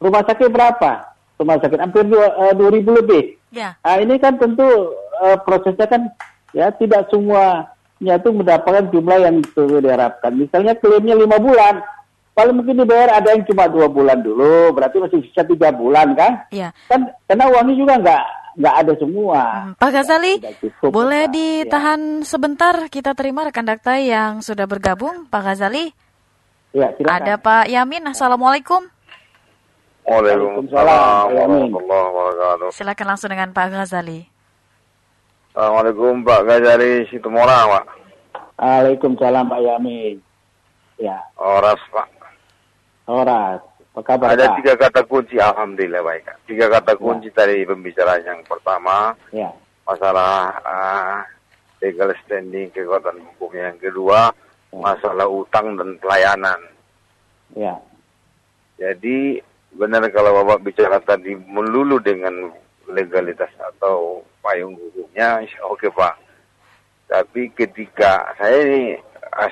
Rumah 0.00 0.22
sakit 0.24 0.48
berapa? 0.48 1.12
Rumah 1.36 1.56
sakit 1.60 1.78
hampir 1.80 2.04
dua, 2.08 2.32
uh, 2.36 2.52
ribu 2.56 2.96
lebih. 2.96 3.36
Ya. 3.52 3.76
Nah, 3.84 3.96
ini 4.00 4.16
kan 4.16 4.36
tentu 4.40 4.64
uh, 5.20 5.36
prosesnya 5.44 5.84
kan 5.88 6.08
ya 6.56 6.72
tidak 6.74 7.10
semuanya 7.12 8.14
itu 8.16 8.30
mendapatkan 8.32 8.88
jumlah 8.88 9.18
yang 9.20 9.36
itu 9.44 9.80
diharapkan. 9.82 10.32
Misalnya 10.36 10.72
klaimnya 10.78 11.16
lima 11.16 11.36
bulan, 11.36 11.84
paling 12.40 12.56
mungkin 12.56 12.80
dibayar 12.80 13.20
ada 13.20 13.36
yang 13.36 13.44
cuma 13.44 13.68
dua 13.68 13.84
bulan 13.84 14.24
dulu, 14.24 14.72
berarti 14.72 14.96
masih 14.96 15.20
sisa 15.28 15.44
tiga 15.44 15.68
bulan 15.68 16.16
kan? 16.16 16.48
Iya. 16.48 16.72
Kan 16.88 17.12
karena 17.28 17.44
uangnya 17.52 17.76
juga 17.76 17.94
nggak 18.00 18.24
nggak 18.56 18.74
ada 18.80 18.92
semua. 18.96 19.40
Hmm, 19.44 19.72
Pak 19.76 19.90
Ghazali, 19.92 20.32
cukup, 20.40 20.88
boleh 20.88 21.28
Pak. 21.28 21.32
ditahan 21.36 22.00
sebentar 22.24 22.74
kita 22.88 23.12
terima 23.12 23.44
rekan 23.44 23.68
dakta 23.68 24.00
yang 24.00 24.40
sudah 24.40 24.64
bergabung, 24.64 25.28
Pak 25.28 25.42
Ghazali. 25.52 25.92
Ya, 26.72 26.88
silakan. 26.96 27.12
Ada 27.12 27.34
Pak 27.36 27.68
Yamin, 27.68 28.08
Assalamualaikum. 28.08 28.88
Waalaikumsalam, 30.08 30.64
Waalaikumsalam 30.64 30.96
Pak 30.96 31.28
Yamin. 31.28 31.68
warahmatullahi 31.68 32.04
wabarakatuh. 32.08 32.68
Silakan 32.72 33.06
langsung 33.12 33.28
dengan 33.28 33.48
Pak 33.52 33.66
Ghazali. 33.68 34.20
Assalamualaikum 35.52 36.24
Pak 36.24 36.40
Gajari 36.48 37.04
Situmorang 37.12 37.66
Pak. 37.68 37.84
Waalaikumsalam 38.56 39.44
Pak 39.44 39.60
Yamin. 39.60 40.16
Ya, 40.96 41.20
Oras 41.36 41.80
Pak. 41.92 42.19
Horas. 43.10 43.60
Apa 43.90 44.00
kabar 44.06 44.38
Ada 44.38 44.54
tiga 44.62 44.78
kata 44.78 45.02
kunci 45.02 45.34
Alhamdulillah 45.42 46.02
baik. 46.06 46.30
Tiga 46.46 46.70
kata 46.70 46.94
kunci 46.94 47.26
tadi 47.34 47.66
pembicaraan 47.66 48.22
yang 48.22 48.40
pertama 48.46 49.10
Ya, 49.34 49.50
masalah 49.82 50.54
ah, 50.62 51.26
legal 51.82 52.14
standing 52.22 52.70
kekuatan 52.70 53.18
hukum. 53.18 53.50
Yang 53.58 53.90
kedua 53.90 54.30
masalah 54.70 55.26
utang 55.26 55.74
dan 55.74 55.98
pelayanan. 55.98 56.60
ya, 57.58 57.74
Jadi 58.78 59.42
benar 59.74 60.06
kalau 60.14 60.42
Bapak 60.42 60.62
bicara 60.62 61.02
tadi 61.02 61.34
melulu 61.34 61.98
dengan 61.98 62.54
legalitas 62.86 63.50
atau 63.58 64.22
payung 64.42 64.78
hukumnya, 64.78 65.42
oke 65.66 65.90
Pak. 65.90 66.14
Tapi 67.10 67.50
ketika 67.58 68.30
saya 68.38 68.62
ini, 68.62 68.94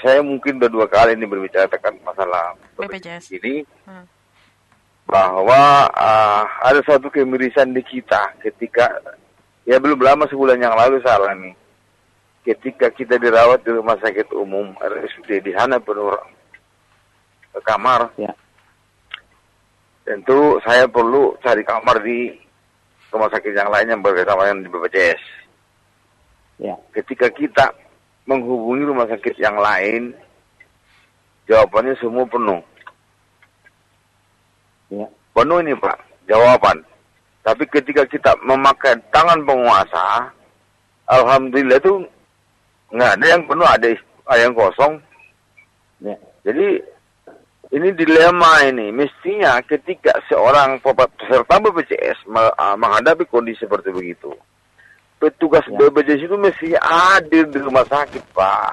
saya 0.02 0.21
mungkin 0.21 0.61
udah 0.61 0.71
dua 0.71 0.87
kali 0.90 1.16
ini 1.16 1.25
berbicara 1.25 1.71
tentang 1.71 1.97
masalah 2.04 2.52
BPJS. 2.76 3.33
ini, 3.40 3.64
Hmm. 3.88 4.04
bahwa 5.09 5.88
ah, 5.97 6.45
ada 6.68 6.85
suatu 6.85 7.09
kemirisan 7.09 7.73
di 7.73 7.80
kita 7.80 8.37
ketika 8.45 8.92
ya 9.64 9.80
belum 9.80 10.00
lama 10.04 10.28
sebulan 10.28 10.61
yang 10.61 10.76
lalu 10.76 11.00
saya 11.00 11.16
alami. 11.16 11.57
Ketika 12.45 12.88
kita 12.92 13.21
dirawat 13.21 13.61
di 13.61 13.76
rumah 13.76 13.97
sakit 14.00 14.33
umum 14.33 14.73
RSUD 14.80 15.45
di 15.45 15.52
sana 15.52 15.76
penuh 15.76 16.16
ke 17.52 17.61
kamar. 17.61 18.09
Ya, 18.16 18.33
tentu 20.09 20.57
saya 20.64 20.88
perlu 20.88 21.37
cari 21.45 21.61
kamar 21.61 22.00
di 22.00 22.33
rumah 23.12 23.28
sakit 23.28 23.52
yang 23.52 23.68
lain 23.68 23.92
yang 23.92 24.00
bersama 24.00 24.49
dengan 24.49 24.64
di 24.64 24.68
BPJS 24.73 25.23
ya, 26.61 26.75
ketika 26.97 27.28
kita 27.33 27.73
menghubungi 28.28 28.85
rumah 28.85 29.08
sakit 29.08 29.40
yang 29.40 29.56
lain 29.56 30.12
jawabannya 31.49 31.97
semua 31.97 32.28
penuh 32.28 32.61
ya, 34.92 35.08
penuh 35.32 35.58
ini 35.64 35.73
Pak 35.73 36.08
jawaban. 36.28 36.85
Tapi 37.42 37.64
ketika 37.73 38.04
kita 38.04 38.37
memakai 38.44 39.00
tangan 39.08 39.40
penguasa, 39.49 40.28
alhamdulillah 41.08 41.80
itu 41.80 42.04
nggak 42.92 43.12
ada 43.16 43.26
yang 43.26 43.42
penuh, 43.49 43.64
ada, 43.64 43.88
ada 44.28 44.40
yang 44.44 44.52
kosong. 44.52 45.00
ya, 46.04 46.16
Jadi 46.44 46.85
ini 47.73 47.88
dilema 47.97 48.68
ini. 48.68 48.92
Mestinya 48.92 49.56
ketika 49.64 50.12
seorang 50.29 50.76
peserta 50.85 51.57
BPJS 51.57 52.29
ah, 52.37 52.76
menghadapi 52.76 53.24
kondisi 53.24 53.64
seperti 53.64 53.88
begitu, 53.96 54.37
petugas 55.18 55.66
Ya. 55.68 55.76
BPJS 55.78 56.31
itu 56.31 56.37
mesti 56.38 56.68
hadir 56.78 57.44
di 57.50 57.59
rumah 57.59 57.85
sakit, 57.87 58.22
Pak. 58.33 58.72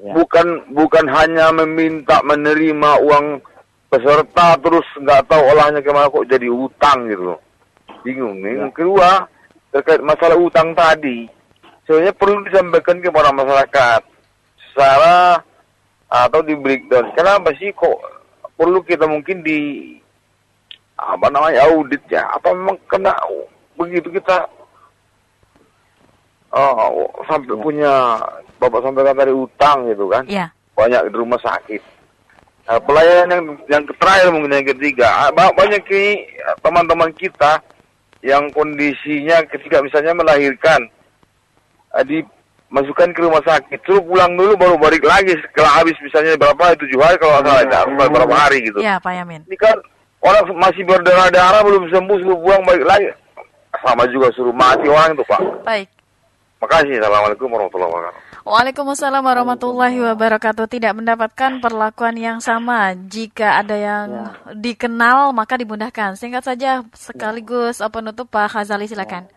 ya, 0.00 0.12
bukan 0.16 0.46
bukan 0.72 1.04
hanya 1.08 1.52
meminta 1.52 2.20
menerima 2.24 2.90
uang 3.04 3.26
peserta 3.88 4.56
terus 4.60 4.84
nggak 5.00 5.26
tahu 5.26 5.42
olahnya 5.52 5.80
ke 5.80 5.90
mana 5.90 6.12
kok 6.12 6.28
jadi 6.28 6.48
utang 6.52 7.08
gitu 7.08 7.34
bingung 8.04 8.38
nih 8.44 8.62
yang 8.62 8.70
kedua 8.70 9.26
terkait 9.72 10.00
masalah 10.00 10.36
utang 10.38 10.72
tadi. 10.72 11.28
Sebenarnya 11.84 12.12
perlu 12.16 12.44
disampaikan 12.44 13.00
kepada 13.00 13.32
masyarakat 13.32 14.00
secara 14.70 15.40
atau 16.08 16.40
di 16.44 16.52
breakdown. 16.56 17.12
Kenapa 17.16 17.52
sih 17.56 17.72
kok 17.72 17.96
perlu 18.56 18.80
kita 18.84 19.08
mungkin 19.08 19.40
di 19.40 19.92
apa 21.00 21.32
namanya 21.32 21.64
audit 21.68 22.00
ya? 22.12 22.28
Apa 22.28 22.52
memang 22.52 22.76
kena 22.88 23.12
begitu 23.76 24.08
kita 24.12 24.44
oh, 26.50 27.06
sampai 27.24 27.50
Ya. 27.50 27.60
punya 27.60 27.92
bapak 28.56 28.80
sampaikan 28.80 29.14
tadi 29.14 29.32
utang 29.32 29.86
gitu 29.86 30.06
kan 30.06 30.24
Ya, 30.24 30.48
banyak 30.72 31.08
di 31.08 31.14
rumah 31.14 31.38
sakit. 31.38 31.82
Nah, 32.64 32.76
pelayanan 32.78 33.28
yang 33.32 33.44
yang 33.66 33.82
terakhir 33.90 34.28
mungkin 34.28 34.52
yang 34.52 34.68
ketiga, 34.68 35.08
ah, 35.18 35.30
ba- 35.30 35.52
banyak 35.52 35.80
ki 35.82 36.20
teman-teman 36.60 37.08
kita 37.14 37.64
yang 38.20 38.44
kondisinya 38.50 39.40
ketika 39.46 39.80
misalnya 39.80 40.12
melahirkan 40.12 40.84
ah, 41.90 42.04
dimasukkan 42.04 43.08
ke 43.10 43.20
rumah 43.20 43.40
sakit, 43.40 43.80
suruh 43.82 44.04
pulang 44.04 44.36
dulu 44.36 44.52
baru 44.54 44.76
balik 44.76 45.00
lagi 45.00 45.32
setelah 45.40 45.80
habis 45.80 45.96
misalnya 45.98 46.36
berapa 46.36 46.76
tujuh 46.76 47.00
hari 47.00 47.16
kalau 47.16 47.40
salah 47.40 47.62
ada 47.62 47.76
atau 47.82 48.10
berapa 48.12 48.34
hari 48.36 48.60
gitu. 48.62 48.78
ya 48.78 49.00
Pak 49.00 49.16
Yamin. 49.16 49.48
Ini 49.48 49.56
kan 49.56 49.76
orang 50.20 50.44
masih 50.58 50.84
berdarah-darah 50.84 51.64
belum 51.64 51.88
sembuh 51.88 52.18
suruh 52.20 52.36
pulang 52.36 52.62
balik 52.68 52.84
lagi, 52.84 53.08
sama 53.80 54.04
juga 54.12 54.28
suruh 54.34 54.52
mati 54.52 54.84
orang 54.84 55.16
itu 55.16 55.24
pak. 55.24 55.40
Baik. 55.64 55.88
Makasih, 56.58 56.98
assalamualaikum 56.98 57.46
warahmatullahi 57.54 57.92
wabarakatuh. 57.94 58.22
Waalaikumsalam 58.42 59.22
warahmatullahi 59.22 59.98
wabarakatuh. 60.10 60.66
Tidak 60.66 60.92
mendapatkan 60.98 61.62
perlakuan 61.62 62.18
yang 62.18 62.38
sama. 62.42 62.98
Jika 62.98 63.62
ada 63.62 63.76
yang 63.78 64.34
dikenal, 64.58 65.30
maka 65.30 65.54
dimudahkan. 65.54 66.18
Singkat 66.18 66.42
saja, 66.42 66.82
sekaligus 66.98 67.78
penutup 67.94 68.26
Pak 68.26 68.58
Khazali, 68.58 68.90
silakan. 68.90 69.30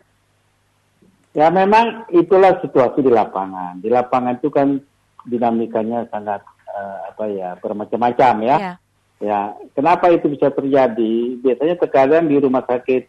Ya 1.38 1.54
memang 1.54 2.10
itulah 2.10 2.58
situasi 2.58 3.06
di 3.06 3.14
lapangan. 3.14 3.78
Di 3.78 3.94
lapangan 3.94 4.42
itu 4.42 4.50
kan 4.50 4.82
dinamikanya 5.22 6.10
sangat 6.10 6.42
eh, 6.74 7.00
apa 7.06 7.24
ya 7.30 7.54
bermacam-macam 7.62 8.34
ya. 8.42 8.58
Ya, 8.58 8.74
Ya, 9.22 9.54
kenapa 9.78 10.10
itu 10.10 10.34
bisa 10.34 10.50
terjadi? 10.50 11.38
Biasanya 11.46 11.78
terkadang 11.78 12.26
di 12.26 12.42
rumah 12.42 12.66
sakit 12.66 13.06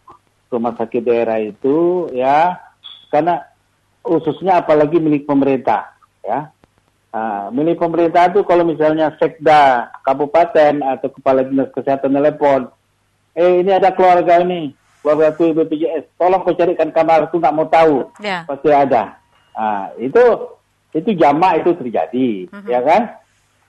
rumah 0.53 0.77
sakit 0.77 1.01
daerah 1.01 1.40
itu 1.40 2.05
ya 2.12 2.61
karena 3.09 3.40
khususnya 4.03 4.61
apalagi 4.61 4.99
milik 4.99 5.25
pemerintah 5.25 5.95
ya. 6.27 6.51
Ah, 7.12 7.53
milik 7.53 7.77
pemerintah 7.77 8.33
itu 8.33 8.41
kalau 8.43 8.65
misalnya 8.65 9.12
sekda 9.21 9.93
kabupaten 10.01 10.81
atau 10.81 11.12
kepala 11.12 11.45
dinas 11.45 11.69
kesehatan 11.77 12.09
telepon, 12.09 12.73
eh 13.37 13.61
ini 13.61 13.69
ada 13.69 13.93
keluarga 13.93 14.41
ini, 14.41 14.73
keluarga 15.05 15.37
itu 15.37 15.53
BPJS, 15.53 16.09
tolong 16.17 16.41
kau 16.41 16.57
carikan 16.57 16.88
kamar 16.88 17.29
itu 17.29 17.37
nggak 17.37 17.53
mau 17.53 17.69
tahu, 17.69 18.09
ya, 18.17 18.49
pasti 18.49 18.73
ada. 18.73 19.21
Ah, 19.53 19.93
itu 20.01 20.25
itu 20.97 21.12
jamak 21.12 21.61
itu 21.61 21.77
terjadi, 21.77 22.29
Mhm. 22.49 22.69
ya 22.73 22.81
kan? 22.81 23.03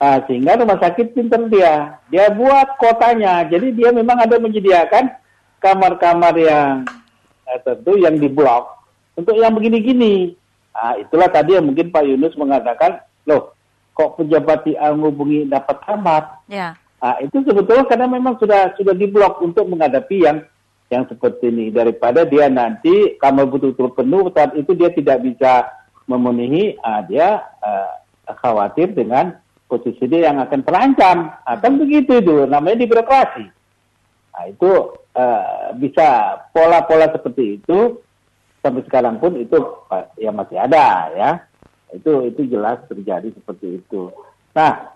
Ah, 0.00 0.24
sehingga 0.24 0.56
rumah 0.56 0.80
sakit 0.80 1.12
pinter 1.12 1.44
dia, 1.52 2.00
dia 2.08 2.32
buat 2.32 2.80
kotanya, 2.80 3.44
jadi 3.44 3.76
dia 3.76 3.90
memang 3.92 4.24
ada 4.24 4.40
menyediakan 4.40 5.12
kamar-kamar 5.60 6.32
yang 6.40 6.88
eh, 7.44 7.60
tentu 7.60 8.00
yang 8.00 8.16
diblok 8.16 8.83
untuk 9.14 9.34
yang 9.38 9.54
begini-gini. 9.54 10.34
Ah, 10.74 10.98
itulah 10.98 11.30
tadi 11.30 11.54
yang 11.54 11.70
mungkin 11.70 11.94
Pak 11.94 12.02
Yunus 12.02 12.34
mengatakan, 12.34 12.98
loh, 13.30 13.54
kok 13.94 14.18
pejabat 14.18 14.66
di 14.66 14.74
menghubungi 14.74 15.46
dapat 15.46 15.76
kamar? 15.86 16.42
ya, 16.50 16.74
Ah, 17.04 17.20
itu 17.20 17.36
sebetulnya 17.44 17.84
karena 17.84 18.08
memang 18.08 18.40
sudah 18.40 18.72
sudah 18.80 18.96
diblok 18.96 19.44
untuk 19.44 19.68
menghadapi 19.68 20.24
yang 20.24 20.40
yang 20.88 21.04
seperti 21.04 21.52
ini 21.52 21.68
daripada 21.68 22.24
dia 22.24 22.48
nanti 22.48 23.20
kamar 23.20 23.44
betul-betul 23.44 23.92
penuh 23.92 24.32
saat 24.32 24.56
itu 24.56 24.72
dia 24.72 24.88
tidak 24.88 25.20
bisa 25.20 25.68
memenuhi 26.08 26.80
ah, 26.80 27.04
dia 27.04 27.44
ah, 27.60 28.00
khawatir 28.40 28.96
dengan 28.96 29.36
posisi 29.68 30.08
dia 30.08 30.32
yang 30.32 30.40
akan 30.40 30.64
terancam 30.64 31.28
akan 31.44 31.72
begitu 31.76 32.24
itu 32.24 32.48
namanya 32.48 32.80
di 32.80 32.88
birokrasi 32.88 33.52
nah, 34.32 34.44
itu 34.48 34.96
ah, 35.12 35.76
bisa 35.76 36.40
pola-pola 36.56 37.12
seperti 37.12 37.60
itu 37.60 38.00
sampai 38.64 38.80
sekarang 38.88 39.20
pun 39.20 39.36
itu 39.36 39.60
ya 40.16 40.32
masih 40.32 40.56
ada 40.56 41.12
ya 41.12 41.30
itu 41.92 42.32
itu 42.32 42.48
jelas 42.48 42.80
terjadi 42.88 43.28
seperti 43.36 43.84
itu 43.84 44.08
nah 44.56 44.88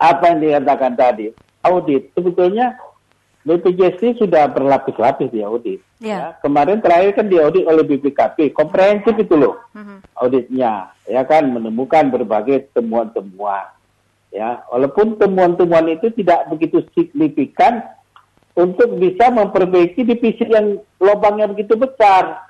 apa 0.00 0.24
yang 0.32 0.40
dikatakan 0.40 0.96
tadi 0.96 1.28
audit 1.62 2.08
sebetulnya 2.16 2.74
BPJS 3.42 3.98
ini 3.98 4.12
sudah 4.22 4.46
berlapis-lapis 4.54 5.34
di 5.34 5.42
audit. 5.42 5.82
Ya. 5.98 6.14
Ya, 6.14 6.26
kemarin 6.46 6.78
terakhir 6.78 7.18
kan 7.18 7.26
diaudit 7.26 7.66
oleh 7.66 7.82
BPKP, 7.82 8.54
komprehensif 8.54 9.18
itu 9.18 9.34
loh 9.34 9.58
Mhm. 9.74 9.98
auditnya, 10.14 10.94
ya 11.10 11.26
kan 11.26 11.50
menemukan 11.50 12.06
berbagai 12.14 12.70
temuan-temuan. 12.70 13.66
Ya, 14.30 14.62
walaupun 14.70 15.18
temuan-temuan 15.18 15.90
itu 15.90 16.14
tidak 16.14 16.54
begitu 16.54 16.86
signifikan 16.94 17.82
untuk 18.54 18.94
bisa 18.96 19.28
memperbaiki 19.28 20.06
defisit 20.06 20.46
yang 20.46 20.78
lubangnya 21.02 21.50
begitu 21.50 21.74
besar. 21.74 22.46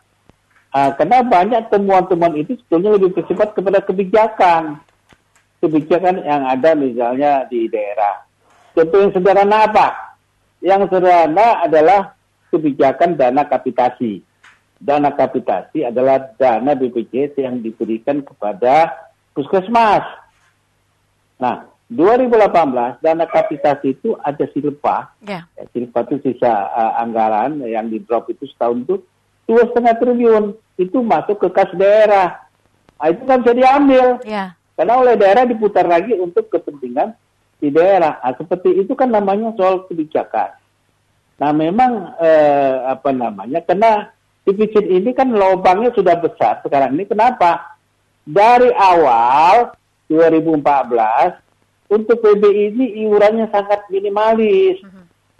Ah, 0.72 0.88
karena 0.96 1.20
banyak 1.20 1.68
temuan-temuan 1.68 2.32
itu 2.32 2.56
sebetulnya 2.64 2.96
lebih 2.96 3.12
bersifat 3.12 3.52
kepada 3.52 3.84
kebijakan. 3.84 4.80
Kebijakan 5.60 6.24
yang 6.24 6.48
ada 6.48 6.72
misalnya 6.72 7.44
di 7.46 7.68
daerah. 7.68 8.24
Contoh 8.72 9.04
yang 9.04 9.12
sederhana 9.12 9.68
apa? 9.68 10.16
Yang 10.64 10.88
sederhana 10.88 11.60
adalah 11.60 12.16
kebijakan 12.48 13.20
dana 13.20 13.44
kapitasi. 13.44 14.24
Dana 14.80 15.12
kapitasi 15.12 15.84
adalah 15.84 16.32
dana 16.40 16.72
BPJS 16.72 17.36
yang 17.36 17.60
diberikan 17.60 18.24
kepada 18.24 18.90
puskesmas. 19.36 20.08
Nah, 21.36 21.68
2018 21.92 23.04
dana 23.04 23.26
kapitasi 23.28 24.00
itu 24.00 24.16
ada 24.24 24.48
silpa 24.56 25.12
Ya. 25.20 25.44
Ya, 25.52 25.64
silpa 25.76 26.08
itu 26.08 26.16
sisa 26.24 26.48
uh, 26.72 26.96
anggaran 26.96 27.60
yang 27.68 27.92
di 27.92 28.00
drop 28.00 28.32
itu 28.32 28.48
setahun 28.48 28.88
itu 28.88 28.96
dua 29.46 29.62
setengah 29.70 29.94
triliun 29.98 30.44
itu 30.78 30.98
masuk 31.02 31.36
ke 31.42 31.48
kas 31.52 31.70
daerah. 31.74 32.42
Nah, 32.96 33.08
itu 33.10 33.22
kan 33.26 33.42
bisa 33.42 33.52
diambil 33.52 34.22
Ya. 34.22 34.54
karena 34.78 34.94
oleh 34.98 35.14
daerah 35.18 35.44
diputar 35.44 35.84
lagi 35.84 36.14
untuk 36.14 36.48
kepentingan 36.48 37.12
di 37.58 37.68
daerah. 37.70 38.18
Nah, 38.22 38.34
seperti 38.38 38.78
itu 38.78 38.94
kan 38.94 39.10
namanya 39.10 39.50
soal 39.58 39.86
kebijakan. 39.86 40.54
Nah, 41.42 41.50
memang 41.50 42.14
eh, 42.22 42.74
apa 42.86 43.10
namanya? 43.10 43.58
Karena 43.66 44.06
defisit 44.46 44.86
ini 44.86 45.10
kan 45.10 45.30
lubangnya 45.30 45.90
sudah 45.94 46.18
besar 46.18 46.62
sekarang 46.62 46.94
ini. 46.94 47.06
Kenapa? 47.06 47.74
Dari 48.22 48.70
awal 48.70 49.74
2014 50.06 51.42
untuk 51.90 52.22
PBI 52.22 52.70
ini 52.72 52.86
iurannya 53.04 53.50
sangat 53.50 53.86
minimalis. 53.90 54.78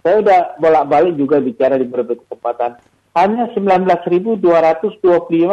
Saya 0.03 0.19
udah 0.19 0.39
bolak-balik 0.59 1.15
juga 1.15 1.39
bicara 1.39 1.79
di 1.79 1.87
beberapa 1.87 2.19
kesempatan. 2.19 2.75
Hanya 3.13 3.53
19.225 3.53 4.41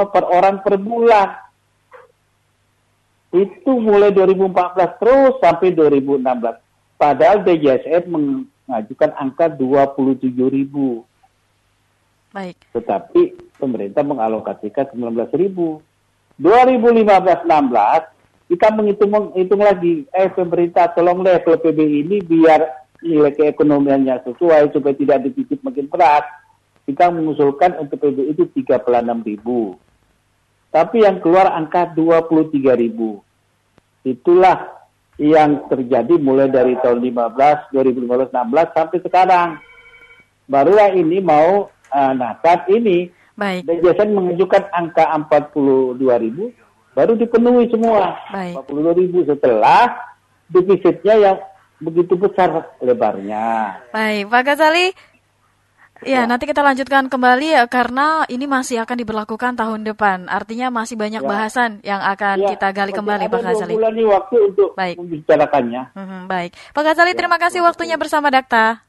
per 0.08 0.24
orang 0.24 0.64
per 0.64 0.80
bulan. 0.80 1.36
Itu 3.30 3.78
mulai 3.78 4.10
2014 4.16 5.00
terus 5.00 5.36
sampai 5.38 5.76
2016. 5.76 6.56
Padahal 6.96 7.44
DJSN 7.44 8.08
mengajukan 8.08 9.10
angka 9.14 9.52
27.000. 9.54 11.04
Baik. 12.32 12.56
Tetapi 12.72 13.22
pemerintah 13.60 14.02
mengalokasikan 14.02 14.96
19.000. 14.96 15.80
2015-16 16.40 18.20
kita 18.50 18.66
menghitung 18.74 19.14
menghitung 19.14 19.62
lagi, 19.62 20.10
eh 20.10 20.26
pemerintah 20.26 20.90
tolong 20.90 21.22
deh 21.22 21.38
kalau 21.46 21.62
PBI 21.62 22.02
ini 22.02 22.18
biar 22.18 22.66
nilai 22.98 23.30
keekonomiannya 23.30 24.26
sesuai 24.26 24.74
supaya 24.74 24.94
tidak 24.98 25.22
defisit 25.22 25.62
makin 25.62 25.86
berat. 25.86 26.26
Kita 26.88 27.12
mengusulkan 27.12 27.76
untuk 27.78 28.00
PBI 28.02 28.34
itu 28.34 28.44
36.000. 28.50 29.40
Tapi 30.70 30.96
yang 31.02 31.18
keluar 31.18 31.50
angka 31.54 31.90
23.000. 31.94 32.56
Itulah 34.06 34.58
yang 35.20 35.68
terjadi 35.68 36.16
mulai 36.16 36.48
dari 36.48 36.74
tahun 36.80 37.04
15, 37.04 37.76
2015, 37.76 38.32
16 38.32 38.76
sampai 38.76 38.98
sekarang. 39.04 39.48
Barulah 40.48 40.90
ini 40.96 41.20
mau, 41.20 41.68
uh, 41.92 42.12
nah 42.16 42.40
saat 42.40 42.66
ini 42.72 43.12
Baik. 43.36 43.64
DJSN 43.64 44.12
mengajukan 44.12 44.68
angka 44.68 45.04
42.000 45.30 46.52
baru 46.92 47.12
dipenuhi 47.16 47.72
semua. 47.72 48.20
Baik. 48.28 48.68
42.000 48.68 49.30
setelah 49.32 49.84
defisitnya 50.50 51.14
yang 51.16 51.36
begitu 51.80 52.20
besar 52.20 52.76
lebarnya. 52.84 53.80
Baik, 53.96 54.28
Pak 54.28 54.42
Ghazali. 54.44 54.92
Ya, 56.00 56.24
nanti 56.24 56.48
kita 56.48 56.64
lanjutkan 56.64 57.12
kembali 57.12 57.60
ya 57.60 57.68
karena 57.68 58.24
ini 58.24 58.48
masih 58.48 58.80
akan 58.80 58.96
diberlakukan 58.96 59.52
tahun 59.52 59.84
depan. 59.84 60.32
Artinya 60.32 60.72
masih 60.72 60.96
banyak 60.96 61.20
Ya. 61.20 61.28
bahasan 61.28 61.70
yang 61.84 62.00
akan 62.00 62.40
Ya, 62.40 62.56
kita 62.56 62.72
gali 62.72 62.96
kembali, 62.96 63.28
Pak 63.28 63.36
dua 63.36 63.52
Ghazali. 63.52 63.74
bulan 63.76 63.92
ini 63.92 64.06
waktu 64.08 64.36
untuk 64.48 64.72
Baik. 64.72 64.96
membicarakannya. 64.96 65.82
Mhm, 65.92 66.20
baik, 66.24 66.50
Pak 66.72 66.82
Ghazali, 66.82 67.12
Ya, 67.12 67.18
terima 67.20 67.36
kasih 67.36 67.60
waktunya 67.60 68.00
bersama 68.00 68.32
Dakta. 68.32 68.80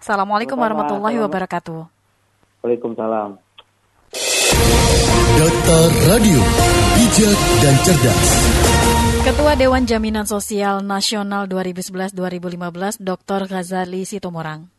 Assalamualaikum 0.00 0.56
warahmatullahi 0.56 1.20
wabarakatuh. 1.20 1.84
Waalaikumsalam. 2.64 3.36
Data 5.32 5.78
Radio, 6.08 6.40
bijak 6.96 7.38
dan 7.60 7.74
cerdas. 7.84 8.28
Ketua 9.22 9.52
Dewan 9.54 9.84
Jaminan 9.84 10.24
Sosial 10.24 10.80
Nasional 10.80 11.44
2011-2015, 11.52 12.96
Dr. 12.96 13.44
Ghazali 13.44 14.08
Situmorang. 14.08 14.72